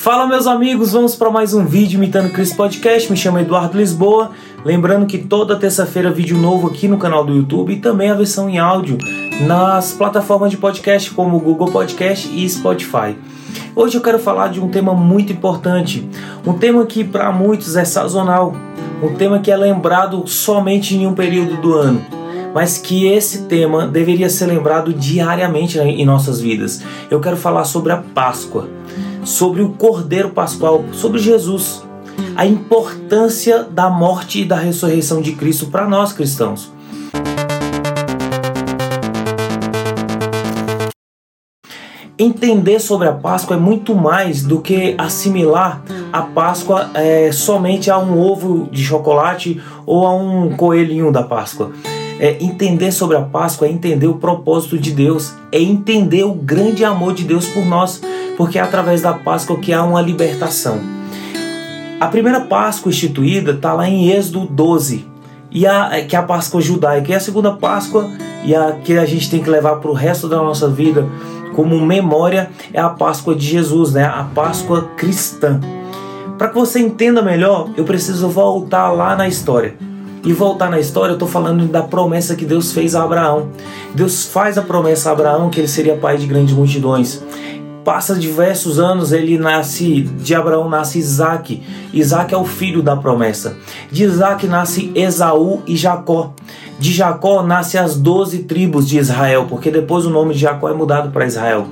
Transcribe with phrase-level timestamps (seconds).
[0.00, 3.10] Fala meus amigos, vamos para mais um vídeo imitando Cristo Podcast.
[3.10, 4.30] Me chamo Eduardo Lisboa.
[4.64, 8.48] Lembrando que toda terça-feira vídeo novo aqui no canal do YouTube e também a versão
[8.48, 8.96] em áudio
[9.42, 13.14] nas plataformas de podcast como Google Podcast e Spotify.
[13.76, 16.08] Hoje eu quero falar de um tema muito importante,
[16.46, 18.56] um tema que para muitos é sazonal,
[19.02, 22.02] um tema que é lembrado somente em um período do ano
[22.52, 26.82] mas que esse tema deveria ser lembrado diariamente em nossas vidas.
[27.08, 28.68] Eu quero falar sobre a Páscoa
[29.24, 31.82] sobre o Cordeiro Pascual, sobre Jesus,
[32.36, 36.72] a importância da morte e da ressurreição de Cristo para nós cristãos.
[42.18, 45.82] Entender sobre a Páscoa é muito mais do que assimilar
[46.12, 51.70] a Páscoa é, somente a um ovo de chocolate ou a um coelhinho da Páscoa.
[52.18, 56.84] É, entender sobre a Páscoa é entender o propósito de Deus, é entender o grande
[56.84, 58.02] amor de Deus por nós
[58.40, 60.80] porque é através da Páscoa que há uma libertação.
[62.00, 65.06] A primeira Páscoa instituída está lá em Êxodo 12,
[65.50, 68.08] e a, que é a Páscoa judaica, e a segunda Páscoa,
[68.42, 71.06] e a que a gente tem que levar para o resto da nossa vida
[71.54, 74.04] como memória, é a Páscoa de Jesus, né?
[74.04, 75.60] a Páscoa cristã.
[76.38, 79.74] Para que você entenda melhor, eu preciso voltar lá na história.
[80.24, 83.50] E voltar na história, eu estou falando da promessa que Deus fez a Abraão.
[83.94, 87.22] Deus faz a promessa a Abraão que ele seria pai de grandes multidões.
[87.84, 91.62] Passa diversos anos, ele nasce, de Abraão nasce Isaac.
[91.94, 93.56] Isaac é o filho da promessa.
[93.90, 96.34] De Isaac nasce Esaú e Jacó.
[96.78, 100.74] De Jacó nasce as doze tribos de Israel, porque depois o nome de Jacó é
[100.74, 101.66] mudado para Israel.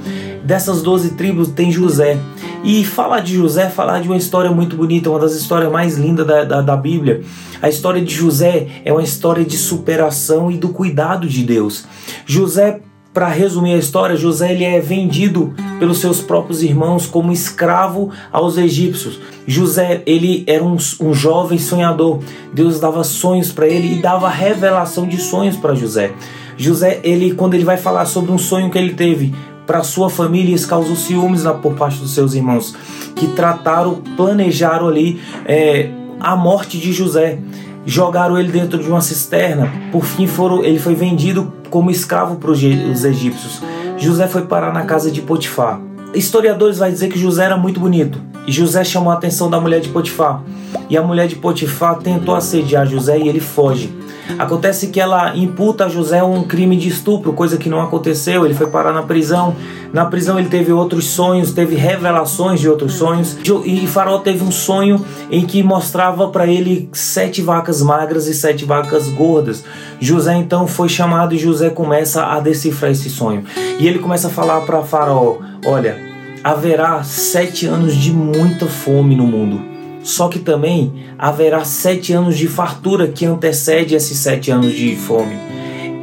[0.44, 2.18] Dessas doze tribos tem José.
[2.64, 6.26] E falar de José, falar de uma história muito bonita, uma das histórias mais lindas
[6.26, 7.22] da, da, da Bíblia.
[7.60, 11.84] A história de José é uma história de superação e do cuidado de Deus.
[12.24, 12.80] José
[13.12, 18.56] para resumir a história, José ele é vendido pelos seus próprios irmãos como escravo aos
[18.56, 19.18] egípcios.
[19.46, 22.20] José ele era um, um jovem sonhador.
[22.52, 26.12] Deus dava sonhos para ele e dava revelação de sonhos para José.
[26.56, 29.34] José ele quando ele vai falar sobre um sonho que ele teve
[29.66, 32.74] para sua família, isso causou ciúmes por parte dos seus irmãos
[33.14, 37.38] que trataram, planejaram ali é, a morte de José
[37.84, 39.72] jogaram ele dentro de uma cisterna.
[39.90, 43.62] Por fim, foram, ele foi vendido como escravo para os egípcios.
[43.98, 45.80] José foi parar na casa de Potifar.
[46.14, 48.20] Historiadores vão dizer que José era muito bonito.
[48.46, 50.40] E José chamou a atenção da mulher de Potifar.
[50.88, 53.92] E a mulher de Potifar tentou assediar José e ele foge.
[54.36, 58.44] Acontece que ela imputa a José um crime de estupro, coisa que não aconteceu.
[58.44, 59.56] Ele foi parar na prisão.
[59.92, 63.38] Na prisão ele teve outros sonhos, teve revelações de outros sonhos.
[63.64, 68.64] E Faraó teve um sonho em que mostrava para ele sete vacas magras e sete
[68.64, 69.64] vacas gordas.
[70.00, 73.44] José então foi chamado e José começa a decifrar esse sonho.
[73.78, 75.98] E ele começa a falar para Faraó: Olha,
[76.44, 79.77] haverá sete anos de muita fome no mundo
[80.08, 85.36] só que também haverá sete anos de fartura que antecede esses sete anos de fome.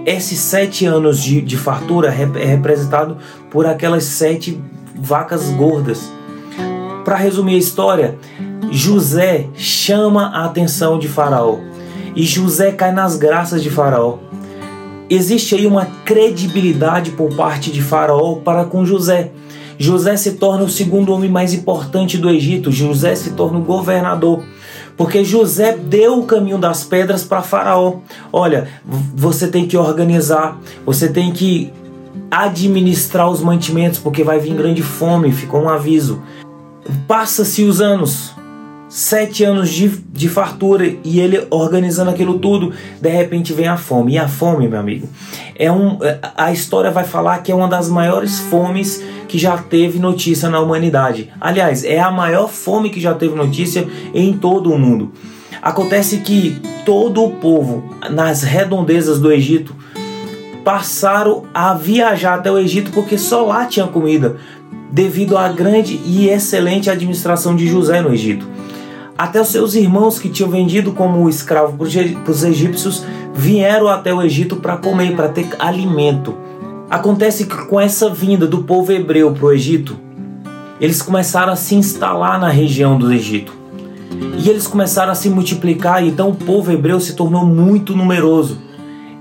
[0.05, 3.17] Esses sete anos de, de fartura é representado
[3.49, 4.61] por aquelas sete
[4.95, 6.11] vacas gordas.
[7.03, 8.15] Para resumir a história,
[8.69, 11.57] José chama a atenção de Faraó
[12.15, 14.19] e José cai nas graças de Faraó.
[15.09, 19.31] Existe aí uma credibilidade por parte de Faraó para com José.
[19.77, 22.71] José se torna o segundo homem mais importante do Egito.
[22.71, 24.43] José se torna o governador.
[24.97, 27.97] Porque José deu o caminho das pedras para Faraó.
[28.31, 31.71] Olha, você tem que organizar, você tem que
[32.31, 35.31] administrar os mantimentos, porque vai vir grande fome.
[35.31, 36.21] Ficou um aviso.
[37.07, 38.33] Passa-se os anos,
[38.95, 44.13] sete anos de, de fartura e ele organizando aquilo tudo, de repente vem a fome.
[44.13, 45.09] E a fome, meu amigo,
[45.59, 45.99] é um.
[46.37, 50.61] A história vai falar que é uma das maiores fomes que já teve notícia na
[50.61, 51.29] humanidade.
[51.41, 55.11] Aliás, é a maior fome que já teve notícia em todo o mundo.
[55.61, 59.75] Acontece que todo o povo nas redondezas do Egito
[60.63, 64.37] passaram a viajar até o Egito porque só lá tinha comida,
[64.89, 68.54] devido à grande e excelente administração de José no Egito.
[69.17, 74.21] Até os seus irmãos que tinham vendido como escravo para os egípcios vieram até o
[74.21, 76.35] Egito para comer, para ter alimento.
[76.89, 79.97] Acontece que com essa vinda do povo hebreu para o Egito,
[80.81, 83.53] eles começaram a se instalar na região do Egito.
[84.37, 88.57] E eles começaram a se multiplicar, então o povo hebreu se tornou muito numeroso.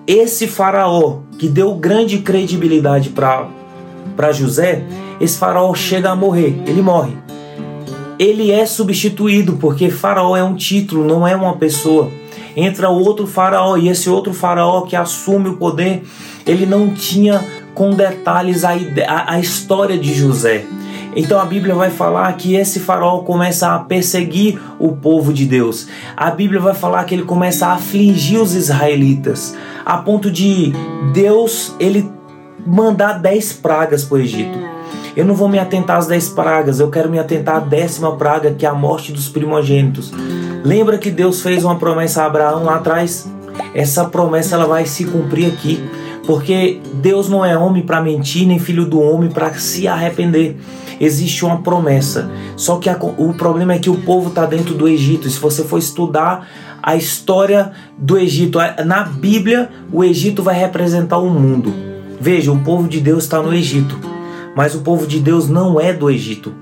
[0.08, 4.85] Esse faraó, que deu grande credibilidade para José,
[5.20, 7.17] esse faraó chega a morrer, ele morre
[8.19, 12.11] ele é substituído, porque Faraó é um título, não é uma pessoa.
[12.56, 16.05] Entra outro Faraó, e esse outro Faraó que assume o poder,
[16.46, 17.44] ele não tinha
[17.75, 20.64] com detalhes a, a, a história de José.
[21.16, 25.87] Então a Bíblia vai falar que esse faraó começa a perseguir o povo de Deus.
[26.16, 30.72] A Bíblia vai falar que ele começa a afligir os israelitas, a ponto de
[31.12, 32.11] Deus ele
[32.66, 34.74] mandar dez pragas para o Egito.
[35.16, 38.52] Eu não vou me atentar às dez pragas, eu quero me atentar à décima praga,
[38.52, 40.12] que é a morte dos primogênitos.
[40.64, 43.31] Lembra que Deus fez uma promessa a Abraão lá atrás?
[43.75, 45.82] Essa promessa ela vai se cumprir aqui.
[46.26, 50.56] Porque Deus não é homem para mentir, nem filho do homem para se arrepender.
[50.99, 52.31] Existe uma promessa.
[52.56, 55.28] Só que a, o problema é que o povo está dentro do Egito.
[55.28, 56.49] Se você for estudar
[56.82, 61.75] a história do Egito, na Bíblia, o Egito vai representar o mundo.
[62.20, 63.99] Veja, o povo de Deus está no Egito,
[64.55, 66.53] mas o povo de Deus não é do Egito.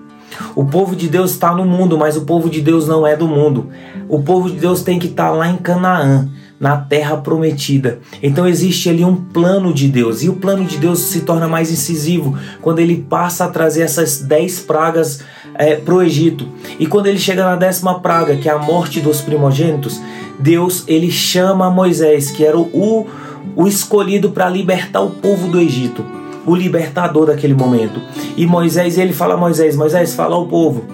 [0.55, 3.29] O povo de Deus está no mundo, mas o povo de Deus não é do
[3.29, 3.69] mundo.
[4.09, 6.29] O povo de Deus tem que estar tá lá em Canaã
[6.63, 7.99] na terra prometida.
[8.23, 11.73] Então existe ali um plano de Deus, e o plano de Deus se torna mais
[11.73, 15.25] incisivo quando ele passa a trazer essas dez pragas
[15.57, 16.47] é, para o Egito.
[16.79, 20.01] E quando ele chega na décima praga, que é a morte dos primogênitos,
[20.39, 23.09] Deus ele chama Moisés, que era o,
[23.57, 26.05] o escolhido para libertar o povo do Egito,
[26.47, 28.01] o libertador daquele momento.
[28.37, 30.85] E Moisés ele fala a Moisés, Moisés fala ao povo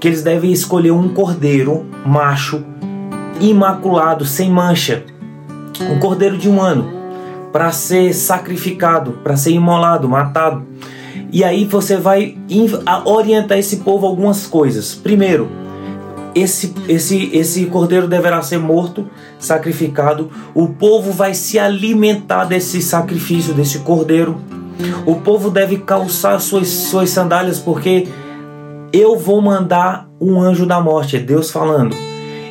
[0.00, 2.64] que eles devem escolher um cordeiro macho
[3.40, 5.04] imaculado, sem mancha
[5.90, 6.98] um cordeiro de um ano
[7.52, 10.66] para ser sacrificado, para ser imolado, matado.
[11.30, 12.36] E aí você vai
[13.04, 14.94] orientar esse povo algumas coisas.
[14.94, 15.48] Primeiro,
[16.34, 19.08] esse, esse, esse cordeiro deverá ser morto,
[19.38, 20.30] sacrificado.
[20.54, 24.40] O povo vai se alimentar desse sacrifício, desse cordeiro.
[25.06, 28.08] O povo deve calçar suas, suas sandálias, porque
[28.92, 31.96] eu vou mandar um anjo da morte, é Deus falando.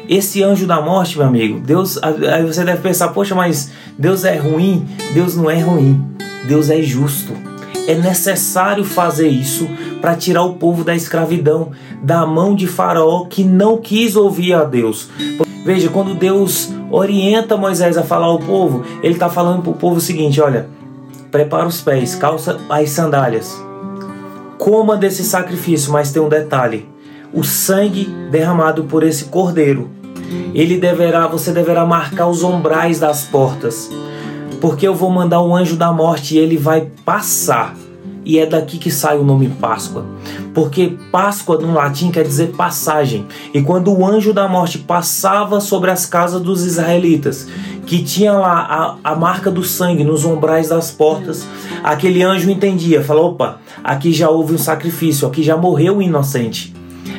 [0.10, 4.38] Esse anjo da morte, meu amigo, Deus, aí você deve pensar, poxa, mas Deus é
[4.38, 4.88] ruim?
[5.14, 6.02] Deus não é ruim.
[6.48, 7.34] Deus é justo.
[7.88, 9.68] É necessário fazer isso
[10.02, 11.72] para tirar o povo da escravidão,
[12.02, 15.10] da mão de Faraó que não quis ouvir a Deus.
[15.66, 19.98] Veja, quando Deus orienta Moisés a falar ao povo, ele está falando para o povo
[19.98, 20.70] o seguinte: olha,
[21.32, 23.56] prepara os pés, calça as sandálias,
[24.58, 26.88] coma desse sacrifício, mas tem um detalhe:
[27.34, 29.98] o sangue derramado por esse cordeiro
[30.54, 33.90] ele deverá, você deverá marcar os umbrais das portas,
[34.60, 37.76] porque eu vou mandar o anjo da morte e ele vai passar.
[38.28, 40.06] E é daqui que sai o nome Páscoa.
[40.54, 43.26] Porque Páscoa no latim quer dizer passagem.
[43.54, 47.48] E quando o anjo da morte passava sobre as casas dos israelitas,
[47.86, 51.48] que tinha lá a, a marca do sangue nos umbrais das portas,
[51.82, 56.76] aquele anjo entendia, falou: opa, aqui já houve um sacrifício, aqui já morreu o inocente.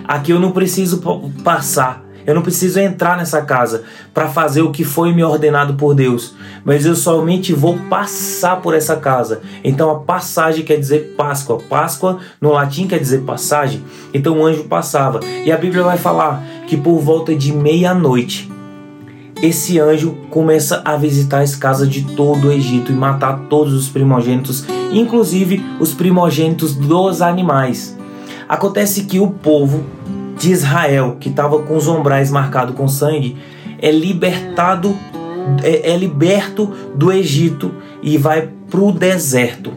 [0.07, 1.01] Aqui eu não preciso
[1.43, 5.95] passar eu não preciso entrar nessa casa para fazer o que foi me ordenado por
[5.95, 9.41] Deus, mas eu somente vou passar por essa casa.
[9.65, 11.59] Então a passagem quer dizer Páscoa.
[11.71, 13.83] Páscoa no latim quer dizer passagem.
[14.13, 15.21] Então o anjo passava.
[15.43, 18.53] E a Bíblia vai falar que por volta de meia-noite
[19.41, 23.89] esse anjo começa a visitar as casas de todo o Egito e matar todos os
[23.89, 27.97] primogênitos, inclusive os primogênitos dos animais.
[28.47, 29.83] Acontece que o povo
[30.39, 33.37] de Israel, que estava com os ombrais marcados com sangue,
[33.81, 34.97] é libertado,
[35.63, 39.73] é, é liberto do Egito e vai para o deserto.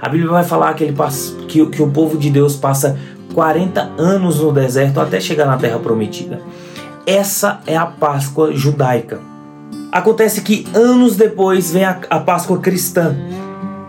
[0.00, 2.98] A Bíblia vai falar que, ele passa, que, que o povo de Deus passa
[3.34, 6.40] 40 anos no deserto até chegar na terra prometida.
[7.06, 9.20] Essa é a Páscoa judaica.
[9.92, 13.14] Acontece que anos depois vem a, a Páscoa cristã.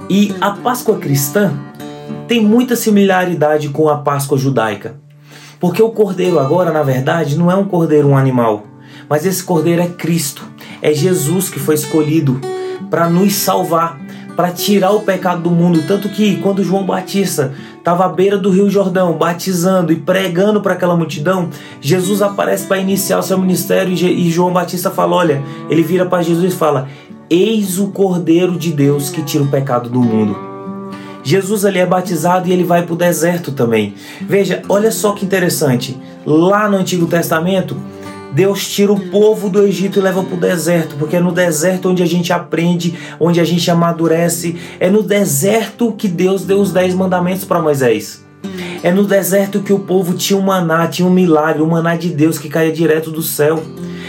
[0.10, 1.54] E a Páscoa cristã
[2.28, 4.96] tem muita similaridade com a Páscoa judaica.
[5.60, 8.64] Porque o cordeiro agora, na verdade, não é um cordeiro, um animal,
[9.10, 10.44] mas esse cordeiro é Cristo.
[10.82, 12.40] É Jesus que foi escolhido
[12.90, 14.00] para nos salvar,
[14.36, 15.84] para tirar o pecado do mundo.
[15.88, 20.74] Tanto que quando João Batista estava à beira do Rio Jordão, batizando e pregando para
[20.74, 21.50] aquela multidão,
[21.82, 26.22] Jesus aparece para iniciar o seu ministério e João Batista fala: Olha, ele vira para
[26.22, 26.88] Jesus e fala:
[27.30, 30.47] Eis o Cordeiro de Deus que tira o pecado do mundo.
[31.28, 33.96] Jesus ali é batizado e ele vai para o deserto também.
[34.22, 35.98] Veja, olha só que interessante.
[36.26, 37.76] Lá no Antigo Testamento,
[38.32, 41.90] Deus tira o povo do Egito e leva para o deserto, porque é no deserto
[41.90, 44.56] onde a gente aprende, onde a gente amadurece.
[44.80, 48.26] É no deserto que Deus deu os dez mandamentos para Moisés.
[48.82, 52.08] É no deserto que o povo tinha um maná, tinha um milagre, um maná de
[52.08, 53.62] Deus que caía direto do céu.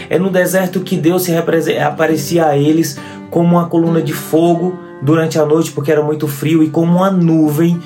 [0.09, 2.97] É no deserto que Deus se aparecia a eles
[3.29, 7.11] como uma coluna de fogo durante a noite porque era muito frio e como uma
[7.11, 7.79] nuvem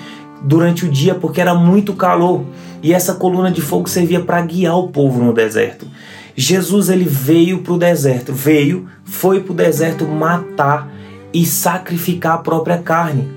[0.44, 2.44] durante o dia porque era muito calor.
[2.82, 5.88] E essa coluna de fogo servia para guiar o povo no deserto.
[6.36, 10.92] Jesus ele veio para o deserto, veio, foi para o deserto matar
[11.34, 13.30] e sacrificar a própria carne.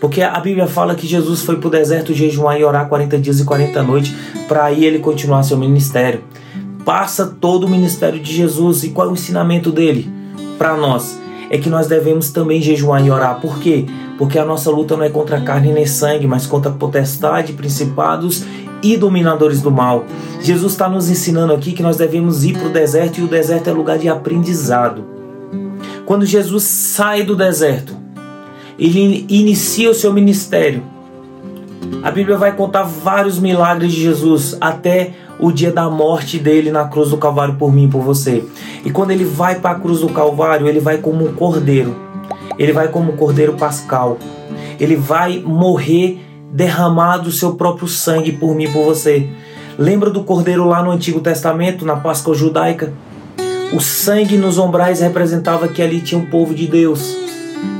[0.00, 3.40] Porque a Bíblia fala que Jesus foi para o deserto jejuar e orar 40 dias
[3.40, 4.14] e 40 noites
[4.48, 6.22] para aí ele continuar seu ministério.
[6.84, 10.10] Passa todo o ministério de Jesus e qual é o ensinamento dele
[10.58, 11.18] para nós?
[11.54, 13.40] É que nós devemos também jejuar e orar.
[13.40, 13.86] Por quê?
[14.18, 18.42] Porque a nossa luta não é contra carne nem sangue, mas contra potestade, principados
[18.82, 20.04] e dominadores do mal.
[20.40, 23.70] Jesus está nos ensinando aqui que nós devemos ir para o deserto e o deserto
[23.70, 25.04] é lugar de aprendizado.
[26.04, 27.96] Quando Jesus sai do deserto,
[28.76, 30.82] ele inicia o seu ministério.
[32.02, 36.84] A Bíblia vai contar vários milagres de Jesus até o dia da morte dele na
[36.86, 38.44] cruz do Calvário por mim por você.
[38.84, 41.96] E quando ele vai para a cruz do Calvário, ele vai como um cordeiro.
[42.58, 44.18] Ele vai como um cordeiro pascal.
[44.78, 46.20] Ele vai morrer
[46.52, 49.28] derramado o seu próprio sangue por mim por você.
[49.76, 52.92] Lembra do cordeiro lá no Antigo Testamento, na Páscoa judaica?
[53.72, 57.16] O sangue nos ombrais representava que ali tinha um povo de Deus,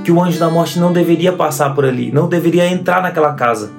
[0.02, 3.70] que o anjo da morte não deveria passar por ali, não deveria entrar naquela casa.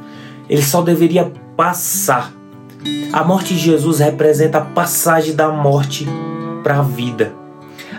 [0.50, 2.32] Ele só deveria passar.
[3.16, 6.06] A morte de Jesus representa a passagem da morte
[6.62, 7.34] para a vida.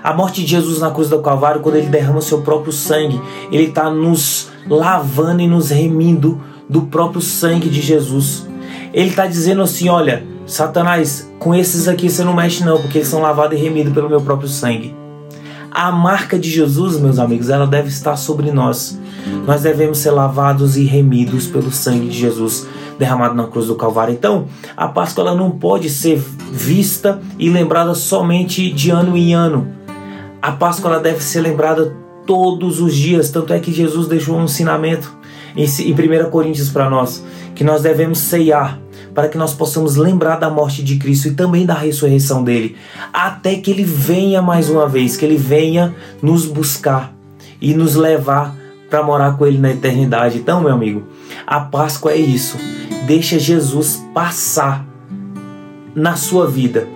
[0.02, 3.64] A morte de Jesus na cruz do Calvário, quando ele derrama seu próprio sangue, ele
[3.64, 8.46] está nos lavando e nos remindo do próprio sangue de Jesus.
[8.92, 13.08] Ele está dizendo assim: olha, Satanás, com esses aqui você não mexe, não, porque eles
[13.08, 14.94] são lavados e remidos pelo meu próprio sangue.
[15.70, 18.98] A marca de Jesus, meus amigos, ela deve estar sobre nós.
[19.46, 22.66] Nós devemos ser lavados e remidos pelo sangue de Jesus
[22.98, 24.14] derramado na cruz do Calvário.
[24.14, 29.68] Então, a Páscoa ela não pode ser vista e lembrada somente de ano em ano.
[30.40, 31.94] A Páscoa ela deve ser lembrada
[32.26, 33.30] todos os dias.
[33.30, 35.16] Tanto é que Jesus deixou um ensinamento
[35.56, 37.24] em 1 Coríntios para nós,
[37.54, 38.78] que nós devemos ceiar
[39.16, 42.76] para que nós possamos lembrar da morte de Cristo e também da ressurreição dele,
[43.10, 47.14] até que ele venha mais uma vez, que ele venha nos buscar
[47.58, 48.54] e nos levar
[48.90, 50.36] para morar com ele na eternidade.
[50.36, 51.02] Então, meu amigo,
[51.46, 52.58] a Páscoa é isso.
[53.06, 54.84] Deixa Jesus passar
[55.94, 56.88] na sua vida,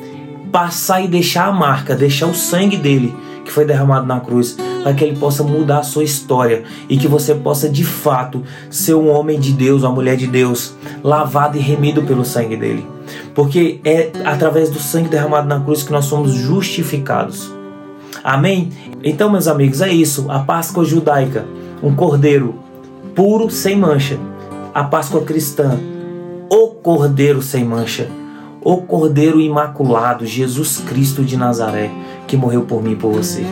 [0.50, 3.14] passar e deixar a marca, deixar o sangue dele
[3.44, 7.08] que foi derramado na cruz, para que ele possa mudar a sua história e que
[7.08, 11.60] você possa de fato ser um homem de Deus, uma mulher de Deus, lavado e
[11.60, 12.86] remido pelo sangue dele.
[13.34, 17.50] Porque é através do sangue derramado na cruz que nós somos justificados.
[18.22, 18.70] Amém?
[19.02, 20.26] Então, meus amigos, é isso.
[20.28, 21.46] A Páscoa judaica,
[21.82, 22.54] um cordeiro
[23.14, 24.18] puro, sem mancha.
[24.74, 25.78] A Páscoa cristã,
[26.50, 28.08] o cordeiro sem mancha
[28.62, 31.90] o Cordeiro Imaculado, Jesus Cristo de Nazaré,
[32.26, 33.44] que morreu por mim e por você.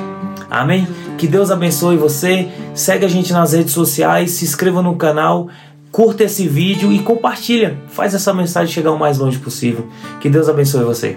[0.50, 0.86] Amém?
[1.16, 2.48] Que Deus abençoe você.
[2.74, 5.48] Segue a gente nas redes sociais, se inscreva no canal,
[5.90, 7.78] curta esse vídeo e compartilha.
[7.88, 9.86] Faz essa mensagem chegar o mais longe possível.
[10.20, 11.16] Que Deus abençoe você.